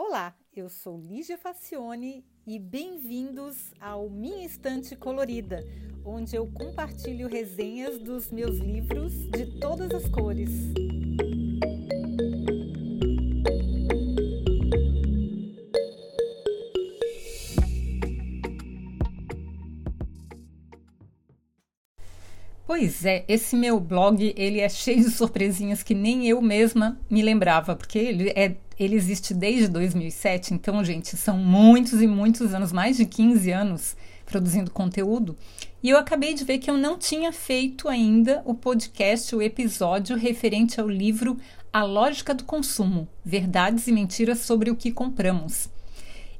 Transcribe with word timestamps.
Olá, 0.00 0.32
eu 0.54 0.68
sou 0.68 0.96
Lígia 0.96 1.36
Facione 1.36 2.24
e 2.46 2.56
bem-vindos 2.56 3.74
ao 3.80 4.08
Minha 4.08 4.46
Estante 4.46 4.94
Colorida, 4.94 5.58
onde 6.04 6.36
eu 6.36 6.46
compartilho 6.46 7.26
resenhas 7.26 7.98
dos 7.98 8.30
meus 8.30 8.58
livros 8.58 9.12
de 9.30 9.58
todas 9.58 9.90
as 9.90 10.08
cores. 10.08 10.50
Pois 22.64 23.04
é, 23.04 23.24
esse 23.26 23.56
meu 23.56 23.80
blog 23.80 24.32
ele 24.36 24.60
é 24.60 24.68
cheio 24.68 25.02
de 25.02 25.10
surpresinhas 25.10 25.82
que 25.82 25.92
nem 25.92 26.28
eu 26.28 26.40
mesma 26.40 27.00
me 27.10 27.20
lembrava, 27.20 27.74
porque 27.74 27.98
ele, 27.98 28.30
é, 28.36 28.56
ele 28.78 28.94
existe 28.94 29.34
desde 29.34 29.68
2007, 29.68 30.54
então, 30.54 30.84
gente, 30.84 31.16
são 31.16 31.36
muitos 31.36 32.00
e 32.00 32.06
muitos 32.06 32.54
anos, 32.54 32.72
mais 32.72 32.96
de 32.96 33.06
15 33.06 33.50
anos 33.50 33.96
produzindo 34.28 34.70
conteúdo. 34.70 35.36
E 35.82 35.88
eu 35.88 35.98
acabei 35.98 36.34
de 36.34 36.44
ver 36.44 36.58
que 36.58 36.70
eu 36.70 36.76
não 36.76 36.98
tinha 36.98 37.32
feito 37.32 37.88
ainda 37.88 38.42
o 38.44 38.54
podcast, 38.54 39.34
o 39.34 39.42
episódio 39.42 40.16
referente 40.16 40.80
ao 40.80 40.88
livro 40.88 41.38
A 41.72 41.82
Lógica 41.82 42.34
do 42.34 42.44
Consumo: 42.44 43.08
Verdades 43.24 43.86
e 43.86 43.92
Mentiras 43.92 44.40
sobre 44.40 44.70
o 44.70 44.76
que 44.76 44.92
Compramos. 44.92 45.68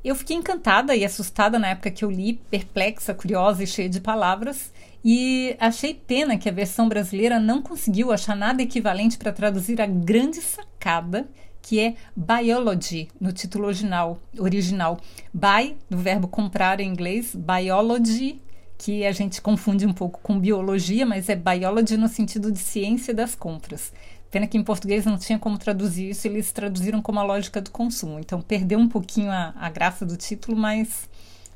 Eu 0.05 0.15
fiquei 0.15 0.37
encantada 0.37 0.95
e 0.95 1.05
assustada 1.05 1.59
na 1.59 1.69
época 1.69 1.91
que 1.91 2.05
eu 2.05 2.11
li, 2.11 2.41
perplexa, 2.51 3.15
curiosa 3.15 3.65
e 3.65 3.67
cheia 3.67 3.89
de 3.89 4.01
palavras. 4.01 4.73
E 5.05 5.57
achei 5.59 5.95
pena 5.95 6.37
que 6.37 6.49
a 6.49 6.53
versão 6.53 6.89
brasileira 6.89 7.41
não 7.41 7.63
conseguiu 7.63 8.13
achar 8.13 8.37
nada 8.37 8.63
equivalente 8.63 9.17
para 9.17 9.33
traduzir 9.33 9.81
a 9.81 9.87
grande 9.87 10.41
sacada 10.41 11.29
que 11.69 11.79
é 11.81 11.97
biology 12.17 13.11
no 13.21 13.31
título 13.31 13.67
original, 13.67 14.19
original. 14.39 14.99
By, 15.35 15.77
do 15.91 15.99
verbo 15.99 16.27
comprar 16.27 16.81
em 16.81 16.89
inglês, 16.89 17.35
biology, 17.35 18.41
que 18.79 19.05
a 19.05 19.13
gente 19.13 19.43
confunde 19.43 19.85
um 19.85 19.93
pouco 19.93 20.19
com 20.23 20.41
biologia, 20.41 21.05
mas 21.05 21.29
é 21.29 21.37
biology 21.37 21.99
no 21.99 22.09
sentido 22.09 22.51
de 22.51 22.59
ciência 22.59 23.13
das 23.13 23.35
compras. 23.35 23.93
Pena 24.31 24.47
que 24.47 24.57
em 24.57 24.63
português 24.63 25.05
não 25.05 25.19
tinha 25.19 25.39
como 25.39 25.59
traduzir 25.59 26.09
isso, 26.09 26.27
eles 26.27 26.51
traduziram 26.53 27.03
como 27.03 27.21
a 27.21 27.23
lógica 27.23 27.61
do 27.61 27.71
consumo. 27.71 28.19
Então 28.19 28.41
perdeu 28.41 28.79
um 28.79 28.89
pouquinho 28.89 29.31
a, 29.31 29.53
a 29.55 29.69
graça 29.69 30.07
do 30.07 30.17
título, 30.17 30.57
mas 30.57 31.07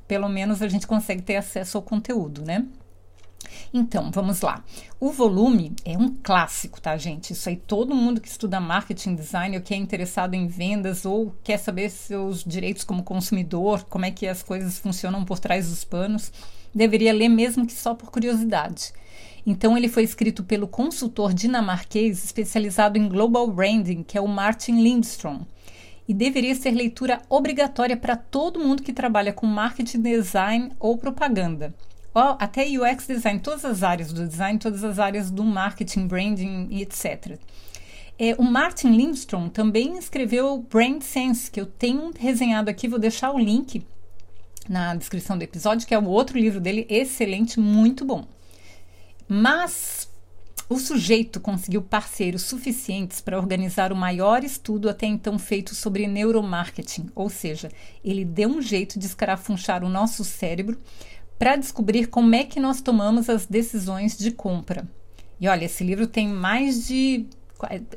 pelo 0.06 0.28
menos 0.28 0.60
a 0.60 0.68
gente 0.68 0.86
consegue 0.86 1.22
ter 1.22 1.36
acesso 1.36 1.78
ao 1.78 1.82
conteúdo, 1.82 2.42
né? 2.42 2.66
Então, 3.72 4.10
vamos 4.10 4.40
lá. 4.40 4.62
O 5.00 5.10
volume 5.10 5.72
é 5.84 5.96
um 5.96 6.14
clássico, 6.22 6.80
tá, 6.80 6.96
gente? 6.96 7.32
Isso 7.32 7.48
aí 7.48 7.56
todo 7.56 7.94
mundo 7.94 8.20
que 8.20 8.28
estuda 8.28 8.60
marketing 8.60 9.14
design 9.14 9.56
ou 9.56 9.62
que 9.62 9.74
é 9.74 9.76
interessado 9.76 10.34
em 10.34 10.46
vendas 10.46 11.04
ou 11.04 11.34
quer 11.42 11.58
saber 11.58 11.90
seus 11.90 12.44
direitos 12.44 12.84
como 12.84 13.02
consumidor, 13.02 13.84
como 13.84 14.04
é 14.04 14.10
que 14.10 14.26
as 14.26 14.42
coisas 14.42 14.78
funcionam 14.78 15.24
por 15.24 15.38
trás 15.38 15.68
dos 15.68 15.84
panos, 15.84 16.32
deveria 16.74 17.12
ler 17.12 17.28
mesmo 17.28 17.66
que 17.66 17.72
só 17.72 17.94
por 17.94 18.10
curiosidade. 18.10 18.92
Então, 19.46 19.76
ele 19.76 19.88
foi 19.88 20.04
escrito 20.04 20.44
pelo 20.44 20.68
consultor 20.68 21.32
dinamarquês 21.32 22.24
especializado 22.24 22.98
em 22.98 23.08
global 23.08 23.50
branding, 23.50 24.02
que 24.02 24.16
é 24.16 24.20
o 24.20 24.28
Martin 24.28 24.82
Lindstrom 24.82 25.40
e 26.06 26.12
deveria 26.12 26.54
ser 26.54 26.72
leitura 26.72 27.22
obrigatória 27.28 27.96
para 27.96 28.16
todo 28.16 28.58
mundo 28.58 28.82
que 28.82 28.92
trabalha 28.92 29.32
com 29.32 29.46
marketing 29.46 30.00
design 30.00 30.72
ou 30.78 30.98
propaganda 30.98 31.72
até 32.14 32.66
UX 32.66 33.06
design, 33.06 33.40
todas 33.40 33.64
as 33.64 33.82
áreas 33.82 34.12
do 34.12 34.26
design, 34.26 34.58
todas 34.58 34.84
as 34.84 34.98
áreas 34.98 35.30
do 35.30 35.42
marketing, 35.44 36.06
branding 36.06 36.68
e 36.70 36.82
etc. 36.82 37.38
É, 38.18 38.34
o 38.36 38.42
Martin 38.42 38.88
Lindstrom 38.88 39.48
também 39.48 39.96
escreveu 39.96 40.58
Brand 40.58 41.02
Sense, 41.02 41.50
que 41.50 41.60
eu 41.60 41.66
tenho 41.66 42.12
resenhado 42.18 42.70
aqui, 42.70 42.86
vou 42.86 42.98
deixar 42.98 43.32
o 43.32 43.38
link 43.38 43.84
na 44.68 44.94
descrição 44.94 45.36
do 45.36 45.42
episódio, 45.42 45.86
que 45.86 45.94
é 45.94 45.98
o 45.98 46.04
outro 46.04 46.38
livro 46.38 46.60
dele, 46.60 46.86
excelente, 46.88 47.58
muito 47.58 48.04
bom. 48.04 48.26
Mas 49.26 50.08
o 50.68 50.78
sujeito 50.78 51.40
conseguiu 51.40 51.82
parceiros 51.82 52.42
suficientes 52.42 53.20
para 53.20 53.36
organizar 53.36 53.92
o 53.92 53.96
maior 53.96 54.44
estudo 54.44 54.88
até 54.88 55.06
então 55.06 55.38
feito 55.38 55.74
sobre 55.74 56.06
neuromarketing, 56.06 57.10
ou 57.14 57.28
seja, 57.28 57.70
ele 58.04 58.24
deu 58.24 58.48
um 58.48 58.62
jeito 58.62 58.98
de 58.98 59.06
escarafunchar 59.06 59.84
o 59.84 59.88
nosso 59.88 60.24
cérebro 60.24 60.78
para 61.38 61.56
descobrir 61.56 62.06
como 62.06 62.34
é 62.34 62.44
que 62.44 62.60
nós 62.60 62.80
tomamos 62.80 63.28
as 63.28 63.46
decisões 63.46 64.16
de 64.16 64.30
compra. 64.30 64.88
E 65.40 65.48
olha, 65.48 65.64
esse 65.64 65.82
livro 65.82 66.06
tem 66.06 66.28
mais 66.28 66.86
de. 66.86 67.26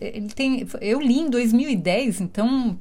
Ele 0.01 0.29
tem, 0.29 0.67
eu 0.81 0.99
li 0.99 1.19
em 1.19 1.29
2010, 1.29 2.21
então 2.21 2.79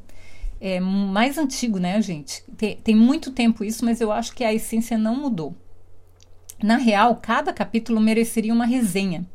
é 0.60 0.80
mais 0.80 1.36
antigo, 1.36 1.78
né, 1.78 2.00
gente? 2.00 2.42
Tem, 2.56 2.76
tem 2.76 2.94
muito 2.94 3.30
tempo 3.30 3.62
isso, 3.62 3.84
mas 3.84 4.00
eu 4.00 4.10
acho 4.10 4.34
que 4.34 4.44
a 4.44 4.52
essência 4.54 4.96
não 4.96 5.16
mudou. 5.16 5.54
Na 6.62 6.76
real, 6.76 7.16
cada 7.16 7.52
capítulo 7.52 8.00
mereceria 8.00 8.54
uma 8.54 8.64
resenha, 8.64 9.26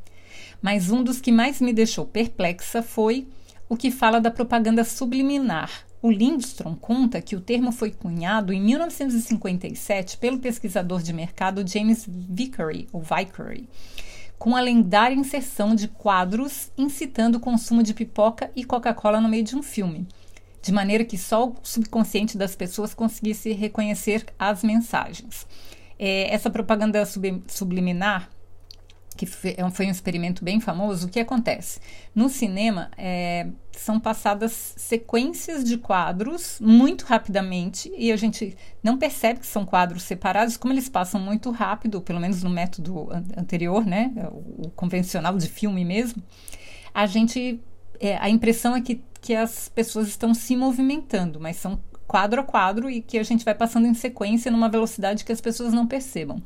mas 0.61 0.89
um 0.89 1.03
dos 1.03 1.21
que 1.21 1.31
mais 1.31 1.61
me 1.61 1.73
deixou 1.73 2.05
perplexa 2.05 2.81
foi 2.81 3.27
o 3.69 3.77
que 3.77 3.91
fala 3.91 4.19
da 4.19 4.31
propaganda 4.31 4.83
subliminar, 4.83 5.85
o 6.01 6.09
Lindstrom 6.09 6.75
conta 6.75 7.21
que 7.21 7.35
o 7.35 7.41
termo 7.41 7.71
foi 7.71 7.91
cunhado 7.91 8.53
em 8.53 8.61
1957 8.61 10.17
pelo 10.17 10.39
pesquisador 10.39 11.01
de 11.01 11.11
mercado 11.11 11.67
James 11.67 12.05
Vickery, 12.07 12.87
ou 12.93 13.01
Vickery, 13.01 13.67
com 14.37 14.55
a 14.55 14.61
lendária 14.61 15.15
inserção 15.15 15.75
de 15.75 15.89
quadros 15.89 16.71
incitando 16.77 17.35
o 17.35 17.39
consumo 17.39 17.83
de 17.83 17.93
pipoca 17.93 18.49
e 18.55 18.63
Coca-Cola 18.63 19.19
no 19.19 19.27
meio 19.27 19.43
de 19.43 19.57
um 19.57 19.61
filme, 19.61 20.07
de 20.61 20.71
maneira 20.71 21.03
que 21.03 21.17
só 21.17 21.49
o 21.49 21.55
subconsciente 21.61 22.37
das 22.37 22.55
pessoas 22.55 22.93
conseguisse 22.93 23.51
reconhecer 23.51 24.25
as 24.37 24.63
mensagens. 24.63 25.45
É, 25.97 26.33
essa 26.33 26.49
propaganda 26.49 27.03
subliminar 27.47 28.29
que 29.25 29.27
é 29.43 29.69
foi 29.69 29.85
um 29.85 29.91
experimento 29.91 30.45
bem 30.45 30.61
famoso, 30.61 31.07
o 31.07 31.09
que 31.09 31.19
acontece? 31.19 31.81
No 32.15 32.29
cinema, 32.29 32.89
é, 32.97 33.47
são 33.73 33.99
passadas 33.99 34.73
sequências 34.77 35.63
de 35.65 35.77
quadros 35.77 36.57
muito 36.61 37.05
rapidamente 37.05 37.91
e 37.97 38.13
a 38.13 38.15
gente 38.15 38.55
não 38.81 38.97
percebe 38.97 39.41
que 39.41 39.47
são 39.47 39.65
quadros 39.65 40.03
separados, 40.03 40.55
como 40.55 40.73
eles 40.73 40.87
passam 40.87 41.19
muito 41.19 41.51
rápido, 41.51 42.01
pelo 42.01 42.19
menos 42.19 42.41
no 42.43 42.49
método 42.49 43.09
anterior, 43.35 43.85
né, 43.85 44.13
o, 44.31 44.69
convencional 44.69 45.37
de 45.37 45.49
filme 45.49 45.83
mesmo, 45.83 46.23
a 46.93 47.05
gente, 47.05 47.59
é, 47.99 48.15
a 48.17 48.29
impressão 48.29 48.73
é 48.73 48.81
que, 48.81 49.03
que 49.19 49.35
as 49.35 49.67
pessoas 49.67 50.07
estão 50.07 50.33
se 50.33 50.55
movimentando, 50.55 51.41
mas 51.41 51.57
são 51.57 51.77
quadro 52.07 52.39
a 52.39 52.43
quadro 52.43 52.89
e 52.89 53.01
que 53.01 53.19
a 53.19 53.23
gente 53.23 53.43
vai 53.43 53.53
passando 53.53 53.85
em 53.85 53.93
sequência 53.93 54.49
numa 54.49 54.69
velocidade 54.69 55.25
que 55.25 55.31
as 55.31 55.41
pessoas 55.41 55.73
não 55.73 55.85
percebam. 55.85 56.41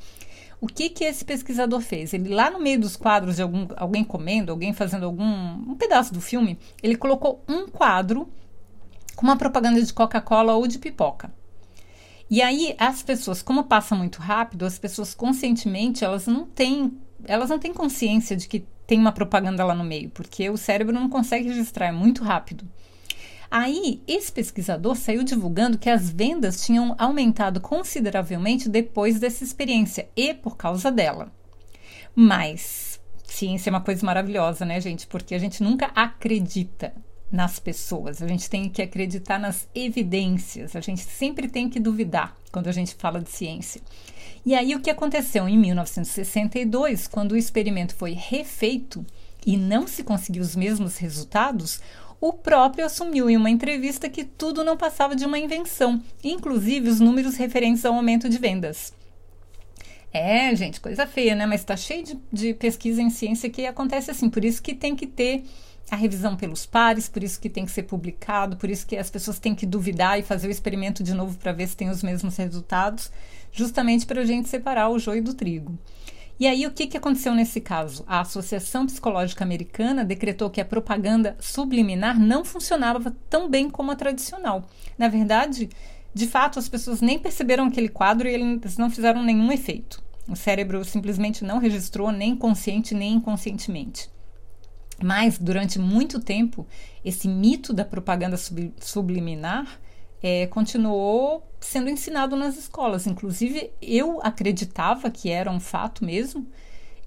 O 0.63 0.65
que 0.65 0.89
que 0.89 1.03
esse 1.03 1.25
pesquisador 1.25 1.81
fez? 1.81 2.13
Ele 2.13 2.33
lá 2.33 2.49
no 2.49 2.57
meio 2.57 2.79
dos 2.79 2.95
quadros 2.95 3.35
de 3.35 3.41
algum, 3.41 3.67
alguém 3.75 4.01
comendo, 4.01 4.49
alguém 4.49 4.71
fazendo 4.71 5.05
algum 5.05 5.25
um 5.25 5.75
pedaço 5.75 6.13
do 6.13 6.21
filme, 6.21 6.57
ele 6.81 6.95
colocou 6.95 7.43
um 7.49 7.67
quadro 7.67 8.29
com 9.13 9.25
uma 9.25 9.35
propaganda 9.35 9.81
de 9.81 9.93
Coca-Cola 9.93 10.53
ou 10.53 10.65
de 10.65 10.79
pipoca. 10.79 11.33
E 12.29 12.41
aí 12.41 12.77
as 12.77 13.03
pessoas, 13.03 13.41
como 13.41 13.65
passa 13.65 13.93
muito 13.93 14.21
rápido, 14.21 14.65
as 14.65 14.79
pessoas 14.79 15.13
conscientemente 15.13 16.05
elas 16.05 16.27
não 16.27 16.45
têm, 16.45 16.97
elas 17.25 17.49
não 17.49 17.59
têm 17.59 17.73
consciência 17.73 18.37
de 18.37 18.47
que 18.47 18.65
tem 18.87 18.97
uma 18.97 19.11
propaganda 19.11 19.65
lá 19.65 19.75
no 19.75 19.83
meio, 19.83 20.11
porque 20.11 20.49
o 20.49 20.55
cérebro 20.55 20.93
não 20.93 21.09
consegue 21.09 21.49
registrar, 21.49 21.87
é 21.87 21.91
muito 21.91 22.23
rápido. 22.23 22.65
Aí, 23.55 24.01
esse 24.07 24.31
pesquisador 24.31 24.95
saiu 24.95 25.23
divulgando 25.23 25.77
que 25.77 25.87
as 25.87 26.09
vendas 26.09 26.65
tinham 26.65 26.95
aumentado 26.97 27.61
consideravelmente 27.61 28.67
depois 28.67 29.19
dessa 29.19 29.43
experiência 29.43 30.09
e 30.15 30.33
por 30.33 30.57
causa 30.57 30.91
dela. 30.91 31.31
Mas 32.15 32.99
ciência 33.23 33.69
é 33.69 33.71
uma 33.71 33.81
coisa 33.81 34.03
maravilhosa, 34.03 34.65
né, 34.65 34.81
gente? 34.81 35.05
Porque 35.05 35.35
a 35.35 35.37
gente 35.37 35.61
nunca 35.61 35.91
acredita 35.93 36.95
nas 37.31 37.59
pessoas, 37.59 38.23
a 38.23 38.27
gente 38.27 38.49
tem 38.49 38.67
que 38.67 38.81
acreditar 38.81 39.37
nas 39.37 39.67
evidências, 39.75 40.75
a 40.75 40.81
gente 40.81 41.01
sempre 41.01 41.47
tem 41.47 41.69
que 41.69 41.79
duvidar 41.79 42.35
quando 42.51 42.69
a 42.69 42.71
gente 42.71 42.95
fala 42.95 43.21
de 43.21 43.29
ciência. 43.29 43.81
E 44.43 44.55
aí 44.55 44.73
o 44.73 44.81
que 44.81 44.89
aconteceu 44.89 45.47
em 45.47 45.59
1962, 45.59 47.07
quando 47.07 47.33
o 47.33 47.37
experimento 47.37 47.93
foi 47.93 48.13
refeito 48.13 49.05
e 49.45 49.57
não 49.57 49.87
se 49.87 50.03
conseguiu 50.03 50.41
os 50.41 50.55
mesmos 50.55 50.97
resultados, 50.97 51.81
o 52.25 52.31
próprio 52.31 52.85
assumiu 52.85 53.29
em 53.29 53.35
uma 53.35 53.49
entrevista 53.49 54.07
que 54.07 54.23
tudo 54.23 54.63
não 54.63 54.77
passava 54.77 55.13
de 55.13 55.25
uma 55.25 55.37
invenção, 55.37 56.01
inclusive 56.23 56.87
os 56.87 57.01
números 57.01 57.35
referentes 57.35 57.83
ao 57.83 57.95
aumento 57.95 58.29
de 58.29 58.37
vendas. 58.37 58.93
É, 60.13 60.55
gente, 60.55 60.79
coisa 60.79 61.05
feia, 61.05 61.35
né? 61.35 61.45
Mas 61.45 61.59
está 61.59 61.75
cheio 61.75 62.01
de, 62.01 62.17
de 62.31 62.53
pesquisa 62.53 63.01
em 63.01 63.09
ciência 63.09 63.49
que 63.49 63.65
acontece 63.65 64.09
assim, 64.09 64.29
por 64.29 64.45
isso 64.45 64.63
que 64.63 64.73
tem 64.73 64.95
que 64.95 65.05
ter 65.05 65.43
a 65.91 65.97
revisão 65.97 66.37
pelos 66.37 66.65
pares, 66.65 67.09
por 67.09 67.21
isso 67.21 67.41
que 67.41 67.49
tem 67.49 67.65
que 67.65 67.71
ser 67.71 67.83
publicado, 67.83 68.55
por 68.55 68.69
isso 68.69 68.87
que 68.87 68.95
as 68.95 69.09
pessoas 69.09 69.37
têm 69.37 69.53
que 69.53 69.65
duvidar 69.65 70.17
e 70.17 70.23
fazer 70.23 70.47
o 70.47 70.51
experimento 70.51 71.03
de 71.03 71.13
novo 71.13 71.37
para 71.37 71.51
ver 71.51 71.67
se 71.67 71.75
tem 71.75 71.89
os 71.89 72.01
mesmos 72.01 72.37
resultados, 72.37 73.11
justamente 73.51 74.05
para 74.05 74.21
a 74.21 74.25
gente 74.25 74.47
separar 74.47 74.87
o 74.87 74.97
joio 74.97 75.21
do 75.21 75.33
trigo. 75.33 75.77
E 76.39 76.47
aí, 76.47 76.65
o 76.65 76.71
que, 76.71 76.87
que 76.87 76.97
aconteceu 76.97 77.35
nesse 77.35 77.61
caso? 77.61 78.03
A 78.07 78.21
Associação 78.21 78.85
Psicológica 78.85 79.43
Americana 79.43 80.03
decretou 80.03 80.49
que 80.49 80.59
a 80.59 80.65
propaganda 80.65 81.37
subliminar 81.39 82.19
não 82.19 82.43
funcionava 82.43 83.15
tão 83.29 83.49
bem 83.49 83.69
como 83.69 83.91
a 83.91 83.95
tradicional. 83.95 84.67
Na 84.97 85.07
verdade, 85.07 85.69
de 86.13 86.27
fato, 86.27 86.59
as 86.59 86.67
pessoas 86.67 87.01
nem 87.01 87.19
perceberam 87.19 87.65
aquele 87.65 87.89
quadro 87.89 88.27
e 88.27 88.33
eles 88.33 88.77
não 88.77 88.89
fizeram 88.89 89.23
nenhum 89.23 89.51
efeito. 89.51 90.03
O 90.27 90.35
cérebro 90.35 90.83
simplesmente 90.85 91.43
não 91.43 91.59
registrou, 91.59 92.11
nem 92.11 92.35
consciente 92.35 92.95
nem 92.95 93.13
inconscientemente. 93.13 94.09
Mas, 95.01 95.37
durante 95.37 95.79
muito 95.79 96.19
tempo, 96.19 96.65
esse 97.03 97.27
mito 97.27 97.73
da 97.73 97.83
propaganda 97.83 98.37
subliminar 98.79 99.79
é, 100.23 100.47
continuou 100.47 101.45
sendo 101.59 101.89
ensinado 101.89 102.37
nas 102.37 102.57
escolas. 102.57 103.05
Inclusive, 103.05 103.71
eu 103.81 104.21
acreditava 104.23 105.11
que 105.11 105.29
era 105.29 105.51
um 105.51 105.59
fato 105.59 106.05
mesmo, 106.05 106.47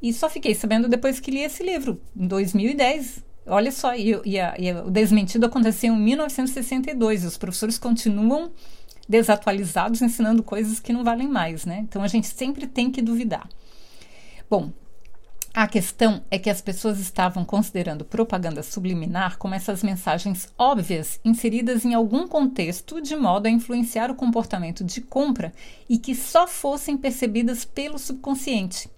e 0.03 0.13
só 0.13 0.29
fiquei 0.29 0.55
sabendo 0.55 0.87
depois 0.87 1.19
que 1.19 1.31
li 1.31 1.41
esse 1.41 1.63
livro, 1.63 1.99
em 2.15 2.27
2010. 2.27 3.25
Olha 3.47 3.73
só, 3.73 3.95
e, 3.97 4.21
e, 4.25 4.39
a, 4.39 4.55
e 4.59 4.71
o 4.73 4.91
desmentido 4.91 5.47
aconteceu 5.47 5.95
em 5.95 5.99
1962, 5.99 7.25
e 7.25 7.27
os 7.27 7.39
professores 7.39 7.79
continuam 7.79 8.53
desatualizados 9.09 10.03
ensinando 10.03 10.43
coisas 10.43 10.79
que 10.79 10.93
não 10.93 11.03
valem 11.03 11.29
mais, 11.29 11.65
né? 11.65 11.79
Então 11.89 12.03
a 12.03 12.09
gente 12.09 12.27
sempre 12.27 12.67
tem 12.67 12.91
que 12.91 13.01
duvidar. 13.01 13.49
Bom, 14.51 14.73
a 15.57 15.67
questão 15.67 16.23
é 16.31 16.39
que 16.39 16.51
as 16.51 16.61
pessoas 16.61 17.01
estavam 17.01 17.43
considerando 17.43 18.05
propaganda 18.05 18.63
subliminar 18.63 19.39
como 19.39 19.55
essas 19.55 19.83
mensagens 19.83 20.53
óbvias 20.59 21.19
inseridas 21.25 21.83
em 21.83 21.95
algum 21.95 22.29
contexto 22.29 23.01
de 23.01 23.17
modo 23.17 23.47
a 23.47 23.51
influenciar 23.51 24.11
o 24.11 24.15
comportamento 24.15 24.85
de 24.85 25.01
compra 25.01 25.55
e 25.89 25.97
que 25.97 26.15
só 26.15 26.47
fossem 26.47 26.95
percebidas 26.99 27.65
pelo 27.65 27.99
subconsciente. 27.99 28.91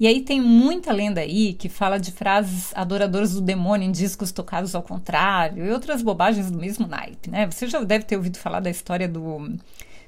E 0.00 0.06
aí 0.06 0.22
tem 0.22 0.40
muita 0.40 0.94
lenda 0.94 1.20
aí 1.20 1.52
que 1.52 1.68
fala 1.68 2.00
de 2.00 2.10
frases 2.10 2.72
adoradoras 2.74 3.34
do 3.34 3.42
demônio 3.42 3.86
em 3.86 3.92
discos 3.92 4.32
tocados 4.32 4.74
ao 4.74 4.82
contrário 4.82 5.66
e 5.66 5.70
outras 5.70 6.00
bobagens 6.00 6.50
do 6.50 6.56
mesmo 6.56 6.86
naipe, 6.86 7.28
né? 7.28 7.46
Você 7.50 7.66
já 7.68 7.84
deve 7.84 8.06
ter 8.06 8.16
ouvido 8.16 8.38
falar 8.38 8.60
da 8.60 8.70
história 8.70 9.06
do, 9.06 9.58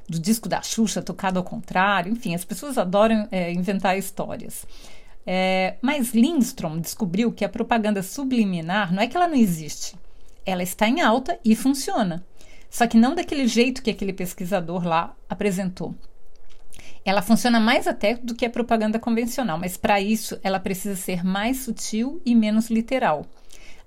do 0.08 0.18
disco 0.18 0.48
da 0.48 0.62
Xuxa 0.62 1.02
tocado 1.02 1.38
ao 1.38 1.44
contrário. 1.44 2.10
Enfim, 2.10 2.34
as 2.34 2.44
pessoas 2.44 2.78
adoram 2.78 3.28
é, 3.30 3.52
inventar 3.52 3.98
histórias. 3.98 4.64
É, 5.26 5.76
mas 5.82 6.14
Lindstrom 6.14 6.78
descobriu 6.78 7.30
que 7.32 7.44
a 7.44 7.48
propaganda 7.48 8.02
subliminar 8.02 8.92
não 8.92 9.02
é 9.02 9.06
que 9.06 9.16
ela 9.16 9.28
não 9.28 9.36
existe, 9.36 9.94
ela 10.44 10.62
está 10.62 10.88
em 10.88 11.00
alta 11.00 11.38
e 11.44 11.54
funciona. 11.54 12.24
Só 12.70 12.86
que 12.86 12.96
não 12.96 13.14
daquele 13.14 13.46
jeito 13.46 13.82
que 13.82 13.90
aquele 13.90 14.12
pesquisador 14.12 14.86
lá 14.86 15.14
apresentou. 15.28 15.94
Ela 17.04 17.22
funciona 17.22 17.58
mais 17.58 17.86
até 17.86 18.14
do 18.14 18.34
que 18.34 18.44
a 18.44 18.50
propaganda 18.50 18.98
convencional, 18.98 19.58
mas 19.58 19.76
para 19.76 20.00
isso 20.00 20.38
ela 20.42 20.60
precisa 20.60 20.94
ser 20.94 21.24
mais 21.24 21.64
sutil 21.64 22.20
e 22.24 22.34
menos 22.34 22.70
literal. 22.70 23.26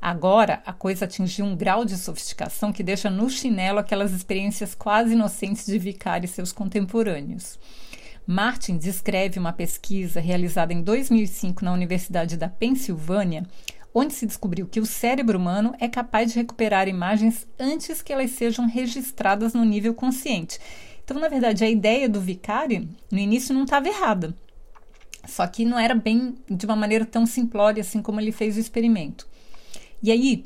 Agora 0.02 0.62
a 0.66 0.74
coisa 0.74 1.06
atingiu 1.06 1.46
um 1.46 1.56
grau 1.56 1.86
de 1.86 1.98
sofisticação 1.98 2.74
que 2.74 2.84
deixa 2.84 3.10
no 3.10 3.30
chinelo 3.30 3.80
aquelas 3.80 4.12
experiências 4.12 4.76
quase 4.76 5.14
inocentes 5.14 5.66
de 5.66 5.80
Vicari 5.80 6.26
e 6.26 6.28
seus 6.28 6.52
contemporâneos. 6.52 7.58
Martin 8.26 8.78
descreve 8.78 9.38
uma 9.38 9.52
pesquisa 9.52 10.20
realizada 10.20 10.74
em 10.74 10.82
2005 10.82 11.64
na 11.64 11.74
Universidade 11.74 12.38
da 12.38 12.48
Pensilvânia, 12.48 13.46
onde 13.94 14.14
se 14.14 14.26
descobriu 14.26 14.66
que 14.66 14.80
o 14.80 14.86
cérebro 14.86 15.38
humano 15.38 15.76
é 15.80 15.88
capaz 15.88 16.32
de 16.32 16.40
recuperar 16.40 16.88
imagens 16.88 17.46
antes 17.60 18.02
que 18.02 18.14
elas 18.14 18.32
sejam 18.32 18.66
registradas 18.68 19.54
no 19.54 19.66
nível 19.66 19.94
consciente. 19.94 20.60
Então, 21.04 21.20
na 21.20 21.28
verdade, 21.28 21.64
a 21.64 21.70
ideia 21.70 22.08
do 22.08 22.22
Vicari 22.22 22.88
no 23.12 23.20
início 23.20 23.54
não 23.54 23.66
estava 23.66 23.90
errada. 23.90 24.34
Só 25.26 25.46
que 25.46 25.66
não 25.66 25.78
era 25.78 25.94
bem 25.94 26.36
de 26.50 26.66
uma 26.66 26.76
maneira 26.76 27.06
tão 27.06 27.26
simplória 27.26 27.82
assim 27.82 28.02
como 28.02 28.20
ele 28.20 28.32
fez 28.32 28.56
o 28.56 28.60
experimento. 28.60 29.28
E 30.02 30.12
aí, 30.12 30.46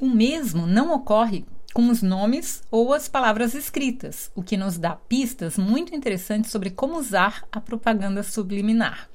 o 0.00 0.06
mesmo 0.06 0.66
não 0.66 0.92
ocorre 0.94 1.44
com 1.76 1.90
os 1.90 2.00
nomes 2.00 2.62
ou 2.70 2.94
as 2.94 3.06
palavras 3.06 3.52
escritas, 3.54 4.30
o 4.34 4.42
que 4.42 4.56
nos 4.56 4.78
dá 4.78 4.96
pistas 4.96 5.58
muito 5.58 5.94
interessantes 5.94 6.50
sobre 6.50 6.70
como 6.70 6.98
usar 6.98 7.46
a 7.52 7.60
propaganda 7.60 8.22
subliminar. 8.22 9.10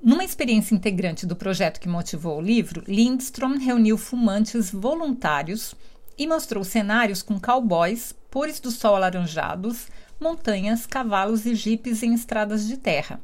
Numa 0.00 0.22
experiência 0.22 0.76
integrante 0.76 1.26
do 1.26 1.34
projeto 1.34 1.80
que 1.80 1.88
motivou 1.88 2.38
o 2.38 2.40
livro, 2.40 2.84
Lindstrom 2.86 3.58
reuniu 3.58 3.98
fumantes 3.98 4.70
voluntários 4.70 5.74
e 6.16 6.24
mostrou 6.24 6.62
cenários 6.62 7.20
com 7.20 7.40
cowboys, 7.40 8.14
pores 8.30 8.60
do 8.60 8.70
sol 8.70 8.94
alaranjados, 8.94 9.88
montanhas, 10.20 10.86
cavalos 10.86 11.46
e 11.46 11.54
jipes 11.56 12.00
em 12.04 12.14
estradas 12.14 12.64
de 12.64 12.76
terra. 12.76 13.20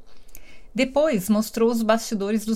Depois 0.75 1.29
mostrou 1.29 1.71
os 1.71 1.83
bastidores 1.83 2.45
do, 2.45 2.55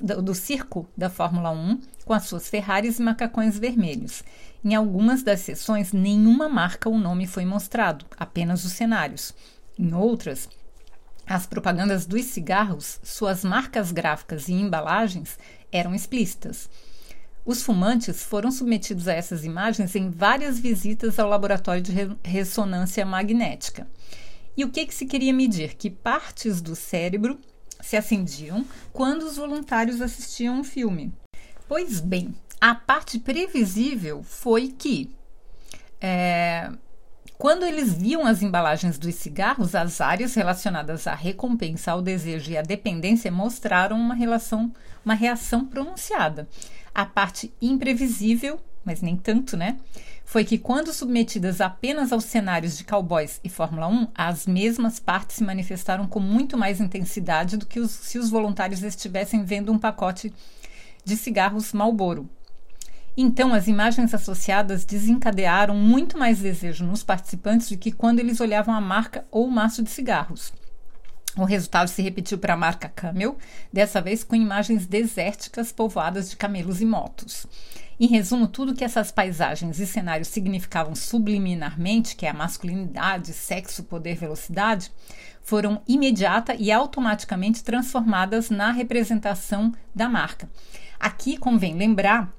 da, 0.00 0.14
do 0.16 0.34
circo 0.36 0.86
da 0.96 1.10
Fórmula 1.10 1.50
1 1.50 1.80
com 2.04 2.12
as 2.12 2.24
suas 2.24 2.48
Ferraris 2.48 2.98
e 2.98 3.02
macacões 3.02 3.58
vermelhos 3.58 4.22
em 4.64 4.74
algumas 4.74 5.22
das 5.22 5.40
sessões, 5.40 5.92
nenhuma 5.92 6.48
marca 6.48 6.88
ou 6.88 6.98
nome 6.98 7.26
foi 7.26 7.44
mostrado, 7.44 8.04
apenas 8.18 8.64
os 8.64 8.72
cenários. 8.72 9.34
Em 9.78 9.94
outras, 9.94 10.48
as 11.26 11.46
propagandas 11.46 12.06
dos 12.06 12.24
cigarros, 12.26 13.00
suas 13.02 13.44
marcas 13.44 13.92
gráficas 13.92 14.48
e 14.48 14.52
embalagens 14.52 15.38
eram 15.72 15.94
explícitas. 15.94 16.68
Os 17.44 17.62
fumantes 17.62 18.22
foram 18.22 18.50
submetidos 18.50 19.08
a 19.08 19.14
essas 19.14 19.44
imagens 19.44 19.96
em 19.96 20.10
várias 20.10 20.58
visitas 20.58 21.18
ao 21.18 21.28
laboratório 21.28 21.82
de 21.82 21.92
ressonância 22.22 23.06
magnética. 23.06 23.88
E 24.56 24.64
o 24.64 24.70
que, 24.70 24.84
que 24.84 24.94
se 24.94 25.06
queria 25.06 25.32
medir? 25.32 25.74
Que 25.74 25.88
partes 25.88 26.60
do 26.60 26.76
cérebro 26.76 27.38
se 27.80 27.96
acendiam 27.96 28.66
quando 28.92 29.22
os 29.22 29.36
voluntários 29.36 30.02
assistiam 30.02 30.60
um 30.60 30.64
filme. 30.64 31.14
Pois 31.66 32.00
bem, 32.00 32.34
a 32.60 32.74
parte 32.74 33.18
previsível 33.18 34.22
foi 34.22 34.68
que, 34.68 35.16
é, 36.00 36.70
quando 37.38 37.64
eles 37.64 37.94
viam 37.94 38.26
as 38.26 38.42
embalagens 38.42 38.98
dos 38.98 39.14
cigarros, 39.14 39.74
as 39.74 40.00
áreas 40.00 40.34
relacionadas 40.34 41.06
à 41.06 41.14
recompensa, 41.14 41.92
ao 41.92 42.02
desejo 42.02 42.50
e 42.50 42.58
à 42.58 42.62
dependência 42.62 43.32
mostraram 43.32 43.98
uma 43.98 44.14
relação, 44.14 44.70
uma 45.02 45.14
reação 45.14 45.64
pronunciada. 45.64 46.46
A 46.94 47.06
parte 47.06 47.50
imprevisível, 47.62 48.60
mas 48.84 49.00
nem 49.00 49.16
tanto, 49.16 49.56
né? 49.56 49.78
Foi 50.26 50.44
que 50.44 50.58
quando 50.58 50.92
submetidas 50.92 51.60
apenas 51.62 52.12
aos 52.12 52.24
cenários 52.24 52.76
de 52.76 52.84
cowboys 52.84 53.40
e 53.42 53.48
Fórmula 53.48 53.88
1, 53.88 54.08
as 54.14 54.46
mesmas 54.46 55.00
partes 55.00 55.36
se 55.36 55.44
manifestaram 55.44 56.06
com 56.06 56.20
muito 56.20 56.58
mais 56.58 56.78
intensidade 56.78 57.56
do 57.56 57.66
que 57.66 57.80
os, 57.80 57.90
se 57.90 58.18
os 58.18 58.28
voluntários 58.28 58.82
estivessem 58.82 59.44
vendo 59.44 59.72
um 59.72 59.78
pacote 59.78 60.32
de 61.04 61.16
cigarros 61.16 61.72
Marlboro, 61.72 62.28
então, 63.16 63.52
as 63.52 63.66
imagens 63.66 64.14
associadas 64.14 64.84
desencadearam 64.84 65.74
muito 65.74 66.16
mais 66.16 66.38
desejo 66.38 66.84
nos 66.84 67.02
participantes 67.02 67.68
do 67.68 67.76
que 67.76 67.92
quando 67.92 68.20
eles 68.20 68.40
olhavam 68.40 68.74
a 68.74 68.80
marca 68.80 69.24
ou 69.30 69.46
o 69.46 69.50
maço 69.50 69.82
de 69.82 69.90
cigarros. 69.90 70.52
O 71.36 71.44
resultado 71.44 71.88
se 71.88 72.02
repetiu 72.02 72.38
para 72.38 72.54
a 72.54 72.56
marca 72.56 72.88
Camel, 72.88 73.36
dessa 73.72 74.00
vez 74.00 74.24
com 74.24 74.34
imagens 74.34 74.86
desérticas 74.86 75.70
povoadas 75.70 76.28
de 76.30 76.36
camelos 76.36 76.80
e 76.80 76.84
motos. 76.84 77.46
Em 78.00 78.06
resumo, 78.06 78.48
tudo 78.48 78.74
que 78.74 78.82
essas 78.82 79.12
paisagens 79.12 79.78
e 79.78 79.86
cenários 79.86 80.28
significavam 80.28 80.94
subliminarmente, 80.94 82.16
que 82.16 82.26
é 82.26 82.30
a 82.30 82.34
masculinidade, 82.34 83.32
sexo, 83.32 83.84
poder, 83.84 84.16
velocidade, 84.16 84.90
foram 85.42 85.82
imediata 85.86 86.54
e 86.54 86.72
automaticamente 86.72 87.62
transformadas 87.62 88.50
na 88.50 88.72
representação 88.72 89.72
da 89.94 90.08
marca. 90.08 90.48
Aqui 90.98 91.36
convém 91.36 91.76
lembrar 91.76 92.32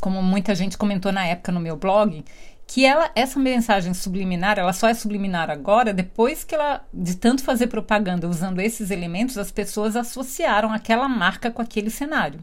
como 0.00 0.22
muita 0.22 0.54
gente 0.54 0.78
comentou 0.78 1.12
na 1.12 1.26
época 1.26 1.52
no 1.52 1.60
meu 1.60 1.76
blog, 1.76 2.24
que 2.66 2.86
ela 2.86 3.10
essa 3.14 3.38
mensagem 3.38 3.92
subliminar, 3.92 4.58
ela 4.58 4.72
só 4.72 4.88
é 4.88 4.94
subliminar 4.94 5.50
agora 5.50 5.92
depois 5.92 6.44
que 6.44 6.54
ela 6.54 6.84
de 6.92 7.16
tanto 7.16 7.42
fazer 7.42 7.66
propaganda 7.66 8.28
usando 8.28 8.60
esses 8.60 8.90
elementos, 8.90 9.36
as 9.36 9.50
pessoas 9.50 9.96
associaram 9.96 10.72
aquela 10.72 11.08
marca 11.08 11.50
com 11.50 11.60
aquele 11.60 11.90
cenário. 11.90 12.42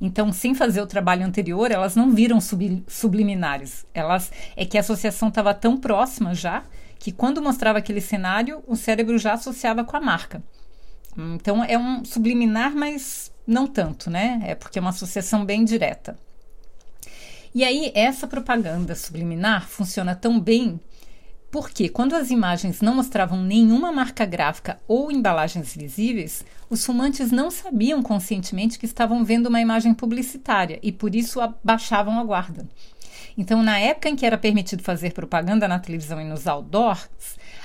Então, 0.00 0.32
sem 0.32 0.52
fazer 0.52 0.80
o 0.80 0.86
trabalho 0.86 1.24
anterior, 1.24 1.70
elas 1.70 1.94
não 1.94 2.10
viram 2.10 2.40
sub, 2.40 2.82
subliminares. 2.88 3.86
Elas 3.94 4.32
é 4.56 4.66
que 4.66 4.76
a 4.76 4.80
associação 4.80 5.28
estava 5.28 5.54
tão 5.54 5.76
próxima 5.76 6.34
já 6.34 6.64
que 6.98 7.12
quando 7.12 7.40
mostrava 7.40 7.78
aquele 7.78 8.00
cenário, 8.00 8.64
o 8.66 8.74
cérebro 8.74 9.16
já 9.16 9.34
associava 9.34 9.84
com 9.84 9.96
a 9.96 10.00
marca. 10.00 10.42
Então, 11.16 11.62
é 11.62 11.78
um 11.78 12.04
subliminar, 12.04 12.74
mas 12.74 13.32
não 13.46 13.68
tanto, 13.68 14.10
né? 14.10 14.40
É 14.44 14.56
porque 14.56 14.78
é 14.78 14.82
uma 14.82 14.90
associação 14.90 15.44
bem 15.44 15.64
direta. 15.64 16.16
E 17.54 17.64
aí, 17.64 17.92
essa 17.94 18.26
propaganda 18.26 18.94
subliminar 18.94 19.68
funciona 19.68 20.14
tão 20.14 20.40
bem 20.40 20.80
porque, 21.50 21.90
quando 21.90 22.14
as 22.14 22.30
imagens 22.30 22.80
não 22.80 22.94
mostravam 22.94 23.42
nenhuma 23.42 23.92
marca 23.92 24.24
gráfica 24.24 24.80
ou 24.88 25.12
embalagens 25.12 25.76
visíveis, 25.76 26.42
os 26.70 26.82
fumantes 26.82 27.30
não 27.30 27.50
sabiam 27.50 28.02
conscientemente 28.02 28.78
que 28.78 28.86
estavam 28.86 29.22
vendo 29.22 29.50
uma 29.50 29.60
imagem 29.60 29.92
publicitária 29.92 30.78
e, 30.82 30.90
por 30.90 31.14
isso, 31.14 31.42
abaixavam 31.42 32.18
a 32.18 32.24
guarda. 32.24 32.66
Então, 33.36 33.62
na 33.62 33.78
época 33.78 34.08
em 34.08 34.16
que 34.16 34.24
era 34.24 34.38
permitido 34.38 34.82
fazer 34.82 35.12
propaganda 35.12 35.68
na 35.68 35.78
televisão 35.78 36.18
e 36.18 36.24
nos 36.24 36.46
outdoors, 36.46 37.08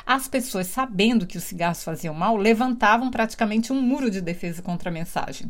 as 0.06 0.28
pessoas, 0.28 0.68
sabendo 0.68 1.26
que 1.26 1.38
os 1.38 1.46
cigarros 1.46 1.82
faziam 1.82 2.14
mal, 2.14 2.36
levantavam 2.36 3.10
praticamente 3.10 3.72
um 3.72 3.82
muro 3.82 4.12
de 4.12 4.20
defesa 4.20 4.62
contra 4.62 4.90
a 4.90 4.94
mensagem. 4.94 5.50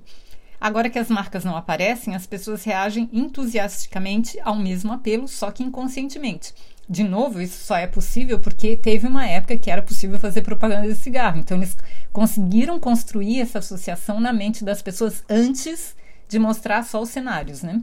Agora 0.60 0.90
que 0.90 1.00
as 1.00 1.10
marcas 1.10 1.44
não 1.44 1.56
aparecem, 1.56 2.16
as 2.16 2.26
pessoas 2.26 2.64
reagem 2.64 3.10
entusiasticamente 3.14 4.40
ao 4.42 4.56
mesmo 4.56 4.92
apelo, 4.92 5.28
só 5.28 5.52
que 5.52 5.64
inconscientemente. 5.64 6.54
De 6.90 7.04
novo, 7.04 7.42
isso 7.42 7.66
só 7.66 7.76
é 7.76 7.86
possível 7.86 8.40
porque 8.40 8.78
teve 8.78 9.08
uma 9.08 9.28
época 9.28 9.58
que 9.58 9.70
era 9.70 9.82
possível 9.82 10.18
fazer 10.18 10.42
propaganda 10.42 10.88
de 10.88 10.96
cigarro. 10.96 11.38
Então, 11.38 11.58
eles 11.58 11.78
conseguiram 12.14 12.80
construir 12.80 13.42
essa 13.42 13.60
associação 13.60 14.20
na 14.20 14.32
mente 14.32 14.64
das 14.64 14.82
pessoas 14.82 15.24
antes 15.30 15.96
de 16.30 16.40
mostrar 16.40 16.84
só 16.84 17.02
os 17.02 17.10
cenários, 17.10 17.62
né? 17.62 17.82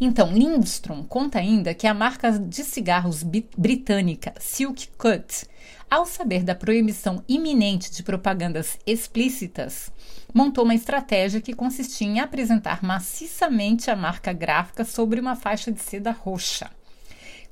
Então, 0.00 0.32
Lindstrom 0.32 1.04
conta 1.04 1.38
ainda 1.38 1.74
que 1.74 1.86
a 1.86 1.94
marca 1.94 2.32
de 2.32 2.64
cigarros 2.64 3.22
britânica 3.22 4.32
Silk 4.38 4.88
Cut, 4.96 5.46
ao 5.92 6.06
saber 6.06 6.42
da 6.42 6.54
proibição 6.54 7.22
iminente 7.28 7.92
de 7.92 8.02
propagandas 8.02 8.78
explícitas, 8.86 9.92
montou 10.32 10.64
uma 10.64 10.74
estratégia 10.74 11.38
que 11.38 11.52
consistia 11.52 12.08
em 12.08 12.18
apresentar 12.18 12.82
maciçamente 12.82 13.90
a 13.90 13.94
marca 13.94 14.32
gráfica 14.32 14.86
sobre 14.86 15.20
uma 15.20 15.36
faixa 15.36 15.70
de 15.70 15.82
seda 15.82 16.10
roxa. 16.10 16.70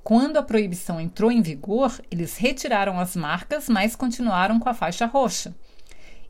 Quando 0.02 0.38
a 0.38 0.42
proibição 0.42 0.98
entrou 0.98 1.30
em 1.30 1.42
vigor, 1.42 2.00
eles 2.10 2.38
retiraram 2.38 2.98
as 2.98 3.14
marcas, 3.14 3.68
mas 3.68 3.94
continuaram 3.94 4.58
com 4.58 4.70
a 4.70 4.74
faixa 4.74 5.04
roxa. 5.04 5.54